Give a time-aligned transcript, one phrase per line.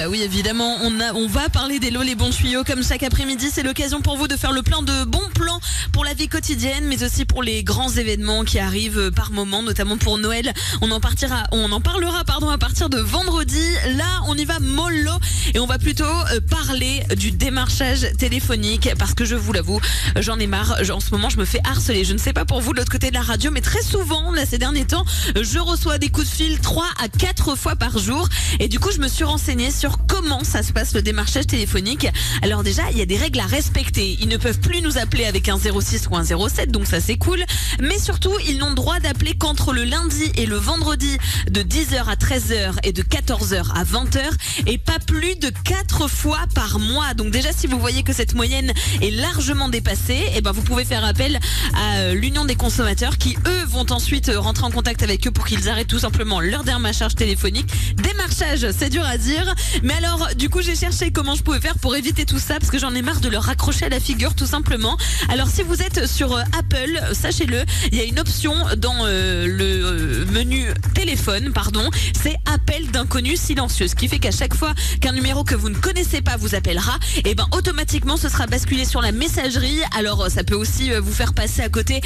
[0.00, 2.64] bah oui, évidemment, on, va parler des lots, les bons tuyaux.
[2.64, 5.60] Comme chaque après-midi, c'est l'occasion pour vous de faire le plein de bons plans
[5.92, 9.98] pour la vie quotidienne, mais aussi pour les grands événements qui arrivent par moment, notamment
[9.98, 10.54] pour Noël.
[10.80, 13.62] On en partira, on en parlera, à partir de vendredi.
[13.98, 15.12] Là, on y va mollo
[15.52, 19.80] et on va plutôt euh, parler du démarchage téléphonique parce que je vous l'avoue,
[20.16, 20.76] j'en ai marre.
[20.90, 22.04] En ce moment, je me fais harceler.
[22.04, 24.32] Je ne sais pas pour vous de l'autre côté de la radio, mais très souvent,
[24.32, 25.04] là, ces derniers temps,
[25.38, 28.28] je reçois des coups de fil 3 à 4 fois par jour.
[28.60, 32.06] Et du coup, je me suis renseignée sur comment ça se passe le démarchage téléphonique?
[32.42, 34.16] Alors déjà, il y a des règles à respecter.
[34.20, 37.16] Ils ne peuvent plus nous appeler avec un 06 ou un 07, donc ça c'est
[37.16, 37.44] cool.
[37.80, 41.18] Mais surtout, ils n'ont droit d'appeler qu'entre le lundi et le vendredi
[41.50, 44.20] de 10h à 13h et de 14h à 20h
[44.66, 47.14] et pas plus de 4 fois par mois.
[47.14, 50.84] Donc déjà, si vous voyez que cette moyenne est largement dépassée, eh ben vous pouvez
[50.84, 51.38] faire appel
[51.74, 55.46] à euh, l'Union des consommateurs qui eux vont ensuite rentrer en contact avec eux pour
[55.46, 57.68] qu'ils arrêtent tout simplement leur démarchage téléphonique.
[57.96, 59.54] Démarchage c'est dur à dire.
[59.82, 62.70] Mais alors, du coup, j'ai cherché comment je pouvais faire pour éviter tout ça, parce
[62.70, 64.96] que j'en ai marre de leur raccrocher à la figure, tout simplement.
[65.28, 69.46] Alors, si vous êtes sur euh, Apple, sachez-le, il y a une option dans euh,
[69.46, 71.88] le euh, menu téléphone, pardon,
[72.20, 75.74] c'est appel d'inconnu silencieux, ce qui fait qu'à chaque fois qu'un numéro que vous ne
[75.74, 79.80] connaissez pas vous appellera, et eh ben automatiquement ce sera basculé sur la messagerie.
[79.96, 82.00] Alors, ça peut aussi vous faire passer à côté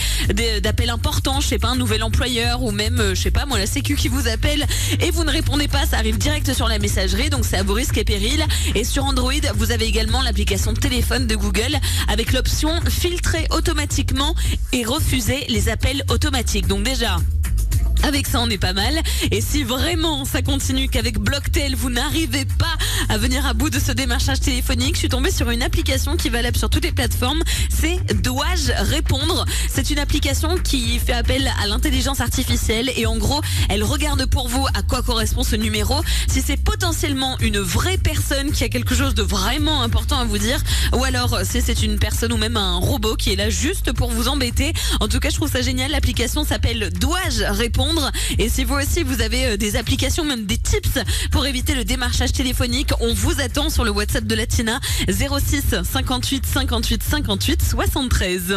[0.62, 3.66] d'appels importants, je sais pas, un nouvel employeur ou même, je sais pas, moi la
[3.66, 4.66] Sécu qui vous appelle
[5.00, 7.74] et vous ne répondez pas, ça arrive direct sur la messagerie, donc c'est à vos
[7.74, 8.44] risques et périls.
[8.74, 14.34] Et sur Android, vous avez également l'application téléphone de Google avec l'option filtrer automatiquement
[14.72, 16.66] et refuser les appels automatiques.
[16.66, 17.18] Donc déjà,
[18.02, 18.94] avec ça, on est pas mal.
[19.30, 22.76] Et si vraiment ça continue qu'avec Blocktel, vous n'arrivez pas
[23.08, 26.28] à venir à bout de ce démarchage téléphonique, je suis tombée sur une application qui
[26.28, 27.42] est valable sur toutes les plateformes.
[27.70, 33.40] C'est Dois-je répondre C'est une application qui fait appel à l'intelligence artificielle et en gros,
[33.68, 35.94] elle regarde pour vous à quoi correspond ce numéro.
[36.28, 40.38] Si c'est potentiellement une vraie personne qui a quelque chose de vraiment important à vous
[40.38, 40.60] dire,
[40.94, 44.10] ou alors si c'est une personne ou même un robot qui est là juste pour
[44.10, 44.72] vous embêter.
[45.00, 45.90] En tout cas, je trouve ça génial.
[45.90, 47.93] L'application s'appelle Dois-je répondre
[48.38, 50.98] et si vous aussi vous avez euh, des applications, même des tips
[51.30, 56.46] pour éviter le démarchage téléphonique, on vous attend sur le WhatsApp de Latina 06 58
[56.46, 58.54] 58 58 73.